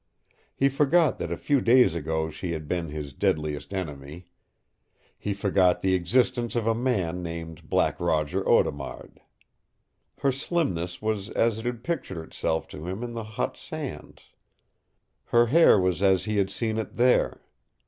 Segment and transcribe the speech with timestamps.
[0.55, 4.25] He forgot that a few days ago she had been his deadliest enemy.
[5.15, 9.21] He forgot the existence of a man named Black Roger Audemard.
[10.17, 14.23] Her slimness was as it had pictured itself to him in the hot sands.
[15.25, 17.43] Her hair was as he had seen it there.